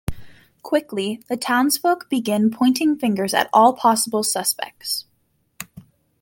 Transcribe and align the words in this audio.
Quickly, 0.63 1.21
the 1.29 1.37
townsfolk 1.37 2.09
begin 2.09 2.49
pointing 2.49 2.97
fingers 2.97 3.35
at 3.35 3.51
all 3.53 3.73
possible 3.73 4.23
suspects. 4.23 5.05